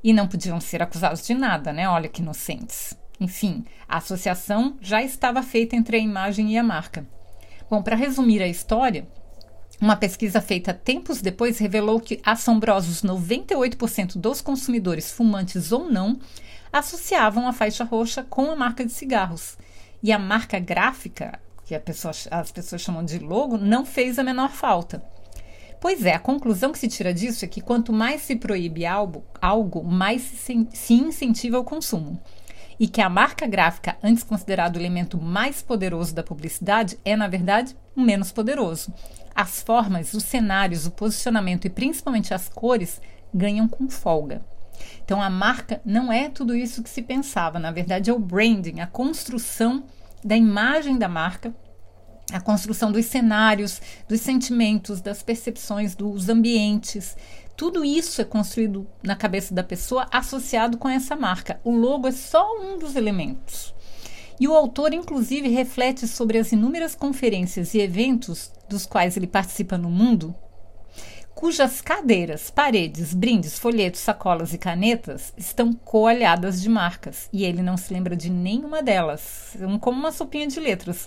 E 0.02 0.12
não 0.12 0.26
podiam 0.26 0.60
ser 0.60 0.82
acusados 0.82 1.24
de 1.24 1.32
nada, 1.32 1.72
né? 1.72 1.88
Olha 1.88 2.08
que 2.08 2.22
inocentes. 2.22 2.92
Enfim, 3.20 3.64
a 3.88 3.98
associação 3.98 4.76
já 4.80 5.00
estava 5.00 5.44
feita 5.44 5.76
entre 5.76 5.96
a 5.96 6.00
imagem 6.00 6.54
e 6.54 6.58
a 6.58 6.62
marca. 6.64 7.06
Bom, 7.70 7.84
para 7.84 7.94
resumir 7.94 8.42
a 8.42 8.48
história, 8.48 9.06
uma 9.80 9.96
pesquisa 9.96 10.40
feita 10.40 10.74
tempos 10.74 11.22
depois 11.22 11.58
revelou 11.58 11.98
que 11.98 12.20
assombrosos 12.22 13.02
98% 13.02 14.18
dos 14.18 14.40
consumidores, 14.40 15.10
fumantes 15.10 15.72
ou 15.72 15.90
não, 15.90 16.18
associavam 16.70 17.48
a 17.48 17.52
faixa 17.52 17.82
roxa 17.82 18.22
com 18.22 18.50
a 18.50 18.56
marca 18.56 18.84
de 18.84 18.92
cigarros. 18.92 19.56
E 20.02 20.12
a 20.12 20.18
marca 20.18 20.58
gráfica, 20.58 21.40
que 21.64 21.78
pessoa, 21.78 22.12
as 22.30 22.52
pessoas 22.52 22.82
chamam 22.82 23.04
de 23.04 23.18
logo, 23.18 23.56
não 23.56 23.86
fez 23.86 24.18
a 24.18 24.22
menor 24.22 24.50
falta. 24.50 25.02
Pois 25.80 26.04
é, 26.04 26.14
a 26.14 26.18
conclusão 26.18 26.72
que 26.72 26.78
se 26.78 26.88
tira 26.88 27.14
disso 27.14 27.44
é 27.44 27.48
que 27.48 27.62
quanto 27.62 27.90
mais 27.90 28.20
se 28.20 28.36
proíbe 28.36 28.84
algo, 28.84 29.24
algo 29.40 29.82
mais 29.82 30.20
se, 30.20 30.68
se 30.72 30.92
incentiva 30.92 31.58
o 31.58 31.64
consumo 31.64 32.20
e 32.78 32.88
que 32.88 33.02
a 33.02 33.10
marca 33.10 33.46
gráfica, 33.46 33.96
antes 34.02 34.22
considerado 34.22 34.76
o 34.76 34.78
elemento 34.78 35.20
mais 35.20 35.60
poderoso 35.62 36.14
da 36.14 36.22
publicidade, 36.22 36.98
é, 37.04 37.14
na 37.14 37.28
verdade, 37.28 37.76
o 37.94 38.00
menos 38.00 38.32
poderoso. 38.32 38.92
As 39.34 39.62
formas, 39.62 40.12
os 40.14 40.24
cenários, 40.24 40.86
o 40.86 40.90
posicionamento 40.90 41.64
e 41.64 41.70
principalmente 41.70 42.34
as 42.34 42.48
cores 42.48 43.00
ganham 43.32 43.68
com 43.68 43.88
folga. 43.88 44.44
Então 45.04 45.20
a 45.22 45.30
marca 45.30 45.80
não 45.84 46.12
é 46.12 46.28
tudo 46.28 46.54
isso 46.54 46.82
que 46.82 46.90
se 46.90 47.02
pensava, 47.02 47.58
na 47.58 47.70
verdade 47.70 48.10
é 48.10 48.12
o 48.12 48.18
branding, 48.18 48.80
a 48.80 48.86
construção 48.86 49.84
da 50.24 50.36
imagem 50.36 50.98
da 50.98 51.08
marca, 51.08 51.54
a 52.32 52.40
construção 52.40 52.92
dos 52.92 53.06
cenários, 53.06 53.80
dos 54.08 54.20
sentimentos, 54.20 55.00
das 55.00 55.22
percepções, 55.22 55.94
dos 55.94 56.28
ambientes. 56.28 57.16
Tudo 57.56 57.84
isso 57.84 58.20
é 58.20 58.24
construído 58.24 58.86
na 59.02 59.16
cabeça 59.16 59.54
da 59.54 59.64
pessoa 59.64 60.06
associado 60.12 60.78
com 60.78 60.88
essa 60.88 61.16
marca. 61.16 61.60
O 61.64 61.72
logo 61.72 62.06
é 62.06 62.12
só 62.12 62.58
um 62.60 62.78
dos 62.78 62.94
elementos. 62.96 63.74
E 64.40 64.48
o 64.48 64.54
autor, 64.54 64.94
inclusive, 64.94 65.50
reflete 65.50 66.08
sobre 66.08 66.38
as 66.38 66.50
inúmeras 66.50 66.94
conferências 66.94 67.74
e 67.74 67.80
eventos 67.80 68.50
dos 68.70 68.86
quais 68.86 69.14
ele 69.14 69.26
participa 69.26 69.76
no 69.76 69.90
mundo, 69.90 70.34
cujas 71.34 71.82
cadeiras, 71.82 72.50
paredes, 72.50 73.12
brindes, 73.12 73.58
folhetos, 73.58 74.00
sacolas 74.00 74.54
e 74.54 74.58
canetas 74.58 75.34
estão 75.36 75.74
coalhadas 75.74 76.60
de 76.62 76.70
marcas. 76.70 77.28
E 77.30 77.44
ele 77.44 77.60
não 77.60 77.76
se 77.76 77.92
lembra 77.92 78.16
de 78.16 78.30
nenhuma 78.30 78.82
delas, 78.82 79.56
como 79.80 79.98
uma 79.98 80.10
sopinha 80.10 80.46
de 80.46 80.58
letras. 80.58 81.06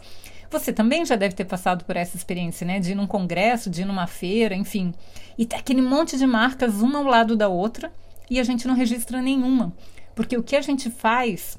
Você 0.51 0.71
também 0.71 1.03
já 1.03 1.15
deve 1.15 1.33
ter 1.33 1.45
passado 1.45 1.85
por 1.85 1.97
essa 1.97 2.15
experiência, 2.15 2.67
né? 2.67 2.79
De 2.79 2.91
ir 2.91 2.95
num 2.95 3.07
congresso, 3.07 3.69
de 3.69 3.81
ir 3.81 3.85
numa 3.85 4.05
feira, 4.05 4.53
enfim. 4.53 4.93
E 5.35 5.45
ter 5.45 5.55
aquele 5.55 5.81
monte 5.81 6.17
de 6.17 6.27
marcas 6.27 6.83
uma 6.83 6.99
ao 6.99 7.05
lado 7.05 7.35
da 7.35 7.47
outra 7.47 7.91
e 8.29 8.39
a 8.39 8.43
gente 8.43 8.67
não 8.67 8.75
registra 8.75 9.23
nenhuma. 9.23 9.73
Porque 10.13 10.37
o 10.37 10.43
que 10.43 10.55
a 10.55 10.61
gente 10.61 10.91
faz 10.91 11.57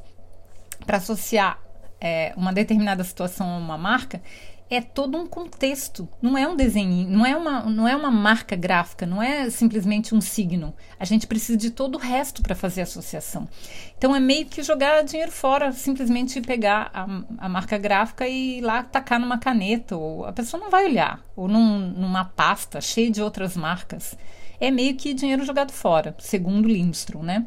para 0.86 0.98
associar 0.98 1.63
é, 2.04 2.34
uma 2.36 2.52
determinada 2.52 3.02
situação 3.02 3.48
a 3.48 3.56
uma 3.56 3.78
marca 3.78 4.20
é 4.68 4.80
todo 4.80 5.16
um 5.16 5.26
contexto, 5.26 6.08
não 6.20 6.36
é 6.36 6.46
um 6.48 6.56
desenho, 6.56 7.08
não 7.08 7.24
é 7.24 7.36
uma, 7.36 7.62
não 7.62 7.86
é 7.86 7.94
uma 7.94 8.10
marca 8.10 8.56
gráfica, 8.56 9.06
não 9.06 9.22
é 9.22 9.48
simplesmente 9.48 10.14
um 10.14 10.20
signo. 10.20 10.74
A 10.98 11.04
gente 11.04 11.26
precisa 11.26 11.56
de 11.56 11.70
todo 11.70 11.94
o 11.94 11.98
resto 11.98 12.42
para 12.42 12.54
fazer 12.54 12.82
associação. 12.82 13.48
Então 13.96 14.14
é 14.14 14.20
meio 14.20 14.46
que 14.46 14.62
jogar 14.62 15.02
dinheiro 15.02 15.30
fora, 15.30 15.72
simplesmente 15.72 16.40
pegar 16.40 16.90
a, 16.92 17.06
a 17.38 17.48
marca 17.48 17.78
gráfica 17.78 18.26
e 18.26 18.58
ir 18.58 18.60
lá 18.62 18.82
tacar 18.82 19.20
numa 19.20 19.38
caneta, 19.38 19.96
ou 19.96 20.26
a 20.26 20.32
pessoa 20.32 20.62
não 20.62 20.70
vai 20.70 20.86
olhar, 20.86 21.22
ou 21.36 21.46
num, 21.46 21.78
numa 21.78 22.24
pasta 22.24 22.80
cheia 22.80 23.10
de 23.10 23.22
outras 23.22 23.56
marcas. 23.56 24.16
É 24.60 24.70
meio 24.70 24.94
que 24.94 25.14
dinheiro 25.14 25.44
jogado 25.44 25.72
fora, 25.72 26.14
segundo 26.18 26.68
Lindstrom, 26.68 27.22
né? 27.22 27.46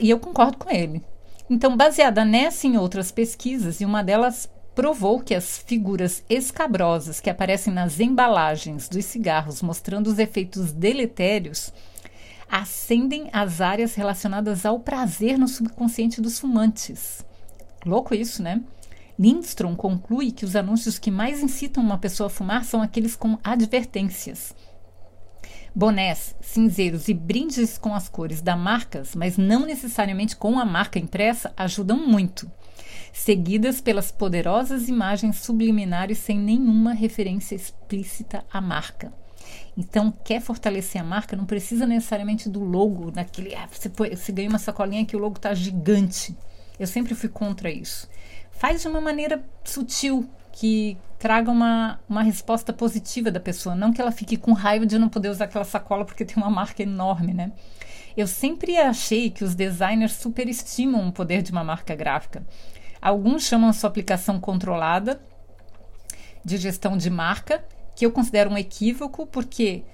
E 0.00 0.10
eu 0.10 0.18
concordo 0.18 0.58
com 0.58 0.70
ele. 0.70 1.02
Então, 1.48 1.76
baseada 1.76 2.24
nessa 2.24 2.66
e 2.66 2.70
em 2.70 2.76
outras 2.76 3.12
pesquisas, 3.12 3.80
e 3.80 3.84
uma 3.84 4.02
delas 4.02 4.48
provou 4.74 5.20
que 5.20 5.34
as 5.34 5.58
figuras 5.58 6.22
escabrosas 6.28 7.20
que 7.20 7.30
aparecem 7.30 7.72
nas 7.72 7.98
embalagens 7.98 8.88
dos 8.88 9.06
cigarros 9.06 9.62
mostrando 9.62 10.08
os 10.08 10.18
efeitos 10.18 10.70
deletérios 10.70 11.72
ascendem 12.50 13.28
as 13.32 13.60
áreas 13.60 13.94
relacionadas 13.94 14.66
ao 14.66 14.78
prazer 14.78 15.38
no 15.38 15.48
subconsciente 15.48 16.20
dos 16.20 16.38
fumantes. 16.38 17.24
Louco 17.84 18.14
isso, 18.14 18.42
né? 18.42 18.62
Lindstrom 19.18 19.74
conclui 19.74 20.30
que 20.30 20.44
os 20.44 20.54
anúncios 20.54 20.98
que 20.98 21.10
mais 21.10 21.42
incitam 21.42 21.82
uma 21.82 21.96
pessoa 21.96 22.26
a 22.26 22.30
fumar 22.30 22.64
são 22.64 22.82
aqueles 22.82 23.16
com 23.16 23.38
advertências. 23.42 24.54
Bonés, 25.78 26.34
cinzeiros 26.40 27.06
e 27.06 27.12
brindes 27.12 27.76
com 27.76 27.94
as 27.94 28.08
cores 28.08 28.40
da 28.40 28.56
marcas, 28.56 29.14
mas 29.14 29.36
não 29.36 29.66
necessariamente 29.66 30.34
com 30.34 30.58
a 30.58 30.64
marca 30.64 30.98
impressa, 30.98 31.52
ajudam 31.54 31.98
muito 31.98 32.50
seguidas 33.12 33.78
pelas 33.78 34.10
poderosas 34.10 34.88
imagens 34.88 35.36
subliminares 35.36 36.16
sem 36.16 36.38
nenhuma 36.38 36.94
referência 36.94 37.54
explícita 37.54 38.42
à 38.50 38.58
marca. 38.58 39.12
Então, 39.76 40.10
quer 40.10 40.40
fortalecer 40.40 40.98
a 40.98 41.04
marca, 41.04 41.36
não 41.36 41.44
precisa 41.44 41.86
necessariamente 41.86 42.48
do 42.48 42.64
logo, 42.64 43.10
daquele. 43.10 43.54
Ah, 43.54 43.68
você, 43.70 43.90
põe, 43.90 44.16
você 44.16 44.32
ganha 44.32 44.48
uma 44.48 44.58
sacolinha 44.58 45.04
que 45.04 45.14
o 45.14 45.18
logo 45.18 45.36
está 45.36 45.52
gigante. 45.52 46.34
Eu 46.80 46.86
sempre 46.86 47.14
fui 47.14 47.28
contra 47.28 47.70
isso. 47.70 48.08
Faz 48.50 48.80
de 48.80 48.88
uma 48.88 49.02
maneira 49.02 49.44
sutil, 49.62 50.26
que 50.52 50.96
traga 51.18 51.50
uma, 51.50 51.98
uma 52.08 52.22
resposta 52.22 52.72
positiva 52.72 53.30
da 53.30 53.40
pessoa, 53.40 53.74
não 53.74 53.92
que 53.92 54.00
ela 54.00 54.12
fique 54.12 54.36
com 54.36 54.52
raiva 54.52 54.86
de 54.86 54.98
não 54.98 55.08
poder 55.08 55.28
usar 55.28 55.46
aquela 55.46 55.64
sacola 55.64 56.04
porque 56.04 56.24
tem 56.24 56.36
uma 56.36 56.50
marca 56.50 56.82
enorme, 56.82 57.32
né? 57.32 57.52
Eu 58.16 58.26
sempre 58.26 58.78
achei 58.78 59.30
que 59.30 59.44
os 59.44 59.54
designers 59.54 60.12
superestimam 60.12 61.06
o 61.08 61.12
poder 61.12 61.42
de 61.42 61.52
uma 61.52 61.62
marca 61.62 61.94
gráfica. 61.94 62.46
Alguns 63.00 63.42
chamam 63.44 63.72
sua 63.72 63.90
aplicação 63.90 64.40
controlada 64.40 65.20
de 66.44 66.56
gestão 66.56 66.96
de 66.96 67.10
marca, 67.10 67.64
que 67.94 68.06
eu 68.06 68.12
considero 68.12 68.50
um 68.50 68.56
equívoco, 68.56 69.26
porque 69.26 69.84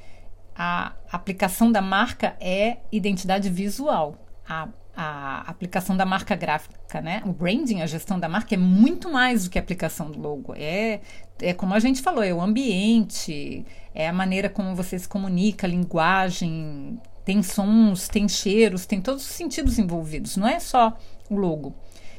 a 0.54 0.92
aplicação 1.10 1.72
da 1.72 1.80
marca 1.80 2.36
é 2.40 2.78
identidade 2.92 3.48
visual. 3.48 4.16
A, 4.48 4.68
a 4.94 5.42
aplicação 5.48 5.96
da 5.96 6.04
marca 6.04 6.36
gráfica, 6.36 7.00
né? 7.00 7.22
O 7.24 7.32
branding, 7.32 7.80
a 7.80 7.86
gestão 7.86 8.18
da 8.20 8.28
marca 8.28 8.54
é 8.54 8.58
muito 8.58 9.10
mais 9.10 9.44
do 9.44 9.50
que 9.50 9.58
a 9.58 9.62
aplicação 9.62 10.10
do 10.10 10.20
logo. 10.20 10.54
É, 10.56 11.00
é 11.40 11.54
como 11.54 11.74
a 11.74 11.80
gente 11.80 12.02
falou, 12.02 12.22
é 12.22 12.32
o 12.32 12.40
ambiente, 12.40 13.64
é 13.94 14.08
a 14.08 14.12
maneira 14.12 14.48
como 14.48 14.74
você 14.74 14.98
se 14.98 15.08
comunica, 15.08 15.66
a 15.66 15.70
linguagem, 15.70 17.00
tem 17.24 17.42
sons, 17.42 18.08
tem 18.08 18.28
cheiros, 18.28 18.84
tem 18.84 19.00
todos 19.00 19.24
os 19.24 19.30
sentidos 19.30 19.78
envolvidos, 19.78 20.36
não 20.36 20.46
é 20.46 20.60
só 20.60 20.96
o 21.30 21.36
logo. 21.36 21.74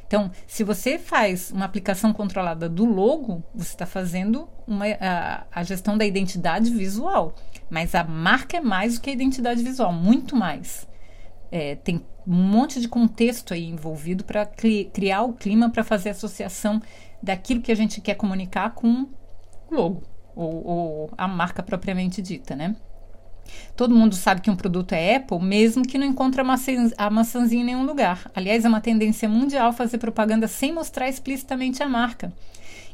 Então, 0.07 0.29
se 0.45 0.63
você 0.63 0.99
faz 0.99 1.49
uma 1.51 1.65
aplicação 1.65 2.13
controlada 2.13 2.69
do 2.69 2.85
logo, 2.85 3.43
você 3.53 3.71
está 3.71 3.85
fazendo 3.85 4.47
uma, 4.67 4.85
a, 4.99 5.45
a, 5.51 5.63
gestão 5.63 5.97
da 5.97 6.05
identidade 6.05 6.69
visual. 6.69 7.33
Mas 7.67 7.95
a 7.95 8.03
marca 8.03 8.57
é 8.57 8.61
mais 8.61 8.95
do 8.95 9.01
que 9.01 9.09
a 9.09 9.13
identidade 9.13 9.63
visual, 9.63 9.91
muito 9.91 10.35
mais. 10.35 10.87
É, 11.51 11.75
tem 11.75 12.05
um 12.27 12.35
monte 12.35 12.79
de 12.79 12.87
contexto 12.87 13.53
aí 13.53 13.65
envolvido 13.65 14.23
para 14.23 14.45
criar 14.45 15.23
o 15.23 15.33
clima 15.33 15.69
para 15.69 15.83
fazer 15.83 16.09
associação 16.09 16.81
daquilo 17.21 17.61
que 17.61 17.71
a 17.71 17.75
gente 17.75 18.01
quer 18.01 18.15
comunicar 18.15 18.71
com 18.71 19.07
o 19.69 19.75
logo, 19.75 20.03
ou, 20.35 20.67
ou 20.67 21.11
a 21.17 21.27
marca 21.27 21.63
propriamente 21.63 22.21
dita, 22.21 22.55
né? 22.55 22.75
Todo 23.75 23.95
mundo 23.95 24.15
sabe 24.15 24.41
que 24.41 24.49
um 24.49 24.55
produto 24.55 24.93
é 24.93 25.15
Apple, 25.15 25.39
mesmo 25.39 25.83
que 25.83 25.97
não 25.97 26.07
encontre 26.07 26.39
a, 26.41 26.43
maçã, 26.43 26.91
a 26.97 27.09
maçãzinha 27.09 27.61
em 27.61 27.65
nenhum 27.65 27.85
lugar. 27.85 28.29
Aliás, 28.33 28.63
é 28.63 28.69
uma 28.69 28.81
tendência 28.81 29.27
mundial 29.27 29.73
fazer 29.73 29.97
propaganda 29.97 30.47
sem 30.47 30.71
mostrar 30.71 31.09
explicitamente 31.09 31.83
a 31.83 31.89
marca. 31.89 32.31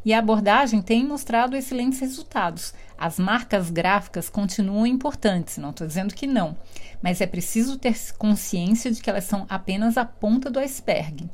E 0.04 0.14
a 0.14 0.20
abordagem 0.20 0.82
tem 0.82 1.06
mostrado 1.06 1.56
excelentes 1.56 2.00
resultados. 2.00 2.74
As 2.98 3.20
marcas 3.20 3.70
gráficas 3.70 4.30
continuam 4.30 4.86
importantes, 4.86 5.58
não 5.58 5.72
estou 5.72 5.88
dizendo 5.88 6.14
que 6.14 6.28
não, 6.28 6.56
mas 7.02 7.22
é 7.22 7.28
preciso 7.28 7.78
ter 7.78 7.96
consciência 8.18 8.92
de 8.92 9.02
que 9.02 9.10
elas 9.10 9.26
são 9.26 9.46
apenas 9.50 9.98
a 9.98 10.06
ponta 10.06 10.50
do 10.50 10.60
iceberg. 10.60 11.30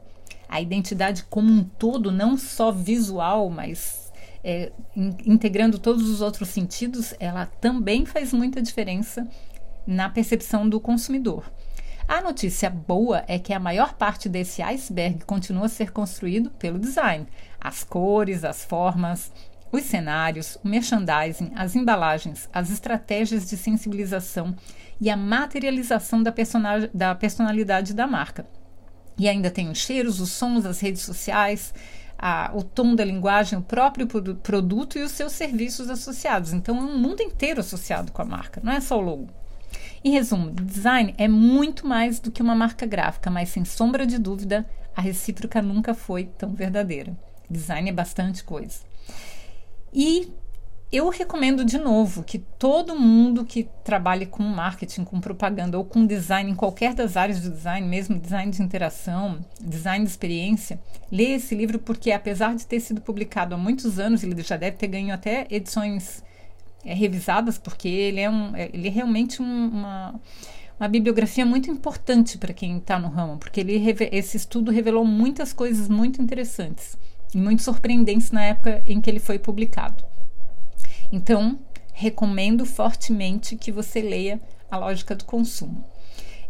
A 0.48 0.62
identidade 0.62 1.24
como 1.30 1.52
um 1.52 1.64
todo, 1.64 2.12
não 2.12 2.38
só 2.38 2.72
visual, 2.72 3.50
mas 3.50 4.12
é, 4.44 4.72
in, 4.96 5.16
integrando 5.26 5.80
todos 5.80 6.08
os 6.08 6.22
outros 6.22 6.50
sentidos, 6.50 7.16
ela 7.20 7.48
também 7.48 8.06
faz 8.06 8.32
muita 8.32 8.62
diferença 8.62 9.28
na 9.88 10.10
percepção 10.10 10.68
do 10.70 10.80
consumidor. 10.80 11.52
A 12.08 12.22
notícia 12.22 12.70
boa 12.70 13.24
é 13.28 13.40
que 13.40 13.52
a 13.52 13.60
maior 13.60 13.96
parte 13.96 14.30
desse 14.30 14.62
iceberg 14.62 15.26
continua 15.26 15.66
a 15.66 15.70
ser 15.70 15.92
construído 15.92 16.52
pelo 16.52 16.78
design. 16.78 17.26
As 17.60 17.84
cores, 17.84 18.44
as 18.44 18.64
formas, 18.64 19.34
os 19.72 19.84
cenários, 19.84 20.56
o 20.64 20.68
merchandising, 20.68 21.52
as 21.56 21.76
embalagens, 21.76 22.48
as 22.54 22.70
estratégias 22.70 23.50
de 23.50 23.58
sensibilização 23.58 24.56
e 25.02 25.10
a 25.10 25.18
materialização 25.18 26.22
da, 26.22 26.32
da 26.94 27.16
personalidade 27.16 27.92
da 27.92 28.06
marca. 28.06 28.46
E 29.18 29.28
ainda 29.28 29.50
tem 29.50 29.70
os 29.70 29.80
cheiros, 29.80 30.20
os 30.20 30.30
sons, 30.30 30.64
as 30.64 30.80
redes 30.80 31.02
sociais, 31.02 31.74
a, 32.20 32.52
o 32.54 32.62
tom 32.62 32.94
da 32.94 33.04
linguagem, 33.04 33.58
o 33.58 33.64
próprio 33.64 34.06
produto 34.08 35.00
e 35.00 35.02
os 35.02 35.12
seus 35.12 35.34
serviços 35.34 35.90
associados. 35.90 36.54
Então 36.54 36.78
é 36.78 36.82
um 36.82 37.00
mundo 37.00 37.22
inteiro 37.22 37.62
associado 37.62 38.12
com 38.12 38.22
a 38.22 38.26
marca, 38.26 38.62
não 38.64 38.74
é 38.74 38.80
só 38.80 38.96
o 38.96 39.02
logo. 39.02 39.45
Em 40.06 40.12
resumo, 40.12 40.52
design 40.52 41.16
é 41.18 41.28
muito 41.28 41.88
mais 41.88 42.20
do 42.20 42.30
que 42.30 42.44
uma 42.44 42.54
marca 42.54 42.86
gráfica, 42.86 43.32
mas 43.32 43.50
sem 43.50 43.66
sombra 43.66 44.06
de 44.06 44.20
dúvida, 44.20 44.64
a 44.96 45.02
recíproca 45.02 45.64
nunca 45.64 45.96
foi 45.96 46.26
tão 46.26 46.54
verdadeira. 46.54 47.18
Design 47.50 47.90
é 47.90 47.92
bastante 47.92 48.44
coisa. 48.44 48.82
E 49.92 50.32
eu 50.92 51.10
recomendo 51.10 51.66
de 51.66 51.80
novo 51.80 52.22
que 52.22 52.38
todo 52.38 52.96
mundo 52.96 53.44
que 53.44 53.68
trabalhe 53.84 54.28
com 54.28 54.44
marketing, 54.44 55.06
com 55.06 55.20
propaganda 55.20 55.76
ou 55.76 55.84
com 55.84 56.06
design 56.06 56.52
em 56.52 56.56
qualquer 56.56 56.94
das 56.94 57.18
áreas 57.18 57.42
de 57.42 57.50
design, 57.50 57.88
mesmo 57.88 58.20
design 58.20 58.52
de 58.52 58.62
interação, 58.62 59.44
design 59.60 60.06
de 60.06 60.12
experiência, 60.12 60.80
leia 61.12 61.38
esse 61.38 61.56
livro 61.56 61.80
porque 61.80 62.12
apesar 62.12 62.56
de 62.56 62.68
ter 62.68 62.80
sido 62.80 63.02
publicado 63.02 63.56
há 63.56 63.58
muitos 63.58 63.98
anos, 63.98 64.24
ele 64.24 64.40
já 64.44 64.56
deve 64.56 64.78
ter 64.78 64.86
ganho 64.86 65.12
até 65.12 65.48
edições 65.50 66.24
é, 66.86 66.94
revisadas, 66.94 67.58
porque 67.58 67.88
ele 67.88 68.20
é, 68.20 68.30
um, 68.30 68.56
é, 68.56 68.70
ele 68.72 68.88
é 68.88 68.92
realmente 68.92 69.42
um, 69.42 69.68
uma, 69.68 70.20
uma 70.80 70.88
bibliografia 70.88 71.46
muito 71.46 71.70
importante 71.70 72.38
para 72.38 72.54
quem 72.54 72.78
está 72.78 73.00
no 73.00 73.08
ramo, 73.08 73.38
porque 73.38 73.60
ele, 73.60 73.82
esse 74.12 74.38
estudo 74.38 74.72
revelou 74.72 75.04
muitas 75.04 75.52
coisas 75.52 75.90
muito 75.90 76.22
interessantes 76.22 76.98
e 77.34 77.38
muito 77.38 77.64
surpreendentes 77.64 78.32
na 78.32 78.44
época 78.44 78.84
em 78.86 79.02
que 79.02 79.10
ele 79.10 79.20
foi 79.20 79.40
publicado. 79.40 80.04
Então, 81.12 81.60
recomendo 81.94 82.66
fortemente 82.66 83.56
que 83.56 83.72
você 83.72 84.02
leia 84.02 84.40
A 84.70 84.78
Lógica 84.78 85.16
do 85.16 85.26
Consumo. 85.26 85.86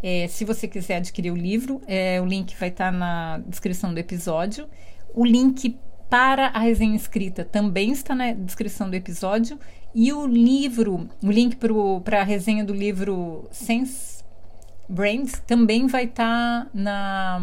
É, 0.02 0.28
se 0.28 0.44
você 0.44 0.68
quiser 0.68 0.98
adquirir 0.98 1.32
o 1.32 1.36
livro, 1.36 1.82
é, 1.88 2.20
o 2.22 2.26
link 2.26 2.56
vai 2.58 2.70
estar 2.70 2.92
tá 2.92 2.98
na 2.98 3.38
descrição 3.48 3.94
do 3.94 4.00
episódio. 4.00 4.68
O 5.14 5.26
link 5.26 5.78
para 6.10 6.48
a 6.48 6.60
resenha 6.60 6.96
escrita 6.96 7.44
também 7.44 7.92
está 7.92 8.14
na 8.14 8.32
descrição 8.34 8.90
do 8.90 8.96
episódio 8.96 9.60
e 9.96 10.12
o 10.12 10.28
livro, 10.28 11.10
o 11.24 11.32
link 11.32 11.58
para 12.04 12.20
a 12.20 12.24
resenha 12.24 12.66
do 12.66 12.74
livro 12.74 13.48
Sense 13.50 14.26
Brains 14.90 15.42
também 15.48 15.88
vai 15.88 16.04
estar 16.04 16.66
tá 16.66 16.70
na, 16.74 17.42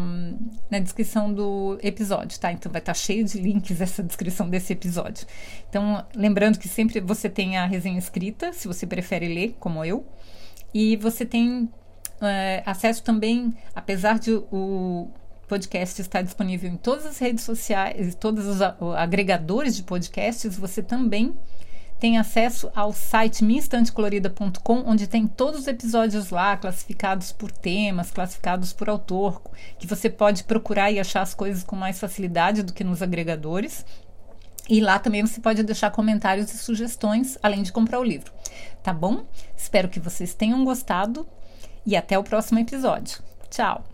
na 0.69 0.77
descrição 0.77 1.33
do 1.33 1.79
episódio, 1.81 2.39
tá? 2.39 2.51
Então 2.51 2.71
vai 2.71 2.79
estar 2.79 2.93
tá 2.93 2.99
cheio 2.99 3.25
de 3.25 3.39
links 3.39 3.81
essa 3.81 4.03
descrição 4.03 4.47
desse 4.47 4.71
episódio. 4.71 5.25
Então, 5.67 6.05
lembrando 6.15 6.59
que 6.59 6.69
sempre 6.69 6.99
você 7.01 7.27
tem 7.27 7.57
a 7.57 7.65
resenha 7.65 7.97
escrita, 7.97 8.53
se 8.53 8.67
você 8.67 8.85
prefere 8.85 9.27
ler, 9.27 9.57
como 9.59 9.83
eu, 9.83 10.05
e 10.71 10.95
você 10.97 11.25
tem 11.25 11.67
é, 12.21 12.61
acesso 12.67 13.03
também, 13.03 13.51
apesar 13.75 14.19
de 14.19 14.31
o 14.31 15.09
podcast 15.47 15.99
estar 15.99 16.21
disponível 16.21 16.69
em 16.69 16.77
todas 16.77 17.05
as 17.05 17.17
redes 17.17 17.43
sociais, 17.43 18.13
todos 18.13 18.45
os 18.45 18.61
agregadores 18.95 19.75
de 19.75 19.81
podcasts, 19.81 20.55
você 20.55 20.83
também 20.83 21.33
tem 22.03 22.17
acesso 22.17 22.69
ao 22.75 22.91
site 22.91 23.45
minstantecolorida.com, 23.45 24.83
onde 24.85 25.07
tem 25.07 25.25
todos 25.25 25.61
os 25.61 25.67
episódios 25.67 26.31
lá, 26.31 26.57
classificados 26.57 27.31
por 27.31 27.49
temas, 27.49 28.11
classificados 28.11 28.73
por 28.73 28.89
autor, 28.89 29.41
que 29.79 29.87
você 29.87 30.09
pode 30.09 30.43
procurar 30.43 30.91
e 30.91 30.99
achar 30.99 31.21
as 31.21 31.33
coisas 31.33 31.63
com 31.63 31.77
mais 31.77 32.01
facilidade 32.01 32.61
do 32.61 32.73
que 32.73 32.83
nos 32.83 33.01
agregadores. 33.01 33.85
E 34.67 34.81
lá 34.81 34.99
também 34.99 35.25
você 35.25 35.39
pode 35.39 35.63
deixar 35.63 35.91
comentários 35.91 36.53
e 36.53 36.57
sugestões, 36.57 37.37
além 37.41 37.63
de 37.63 37.71
comprar 37.71 38.01
o 38.01 38.03
livro. 38.03 38.33
Tá 38.83 38.91
bom? 38.91 39.23
Espero 39.55 39.87
que 39.87 40.01
vocês 40.01 40.33
tenham 40.33 40.65
gostado 40.65 41.25
e 41.85 41.95
até 41.95 42.19
o 42.19 42.23
próximo 42.23 42.59
episódio. 42.59 43.23
Tchau! 43.49 43.92